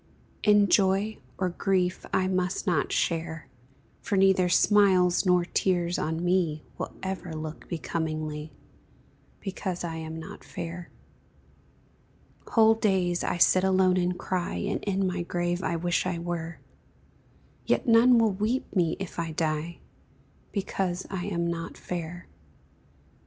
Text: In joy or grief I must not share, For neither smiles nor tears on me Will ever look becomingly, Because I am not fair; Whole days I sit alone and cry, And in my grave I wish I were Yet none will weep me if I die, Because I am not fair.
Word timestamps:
In 0.41 0.67
joy 0.67 1.19
or 1.37 1.49
grief 1.49 2.07
I 2.11 2.27
must 2.27 2.65
not 2.65 2.91
share, 2.91 3.47
For 4.01 4.15
neither 4.17 4.49
smiles 4.49 5.27
nor 5.27 5.45
tears 5.45 5.99
on 5.99 6.23
me 6.25 6.63
Will 6.79 6.91
ever 7.03 7.35
look 7.35 7.69
becomingly, 7.69 8.51
Because 9.41 9.83
I 9.83 9.97
am 9.97 10.17
not 10.19 10.43
fair; 10.43 10.89
Whole 12.47 12.73
days 12.73 13.23
I 13.23 13.37
sit 13.37 13.63
alone 13.63 13.97
and 13.97 14.17
cry, 14.17 14.55
And 14.55 14.83
in 14.85 15.05
my 15.05 15.21
grave 15.21 15.61
I 15.61 15.75
wish 15.75 16.07
I 16.07 16.17
were 16.17 16.57
Yet 17.67 17.87
none 17.87 18.17
will 18.17 18.31
weep 18.33 18.75
me 18.75 18.97
if 18.99 19.19
I 19.19 19.33
die, 19.33 19.81
Because 20.51 21.05
I 21.11 21.25
am 21.25 21.45
not 21.45 21.77
fair. 21.77 22.27